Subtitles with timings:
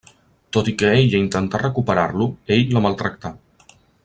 [0.55, 3.37] Tot i que ella intentà recuperar-lo, ell la maltractà.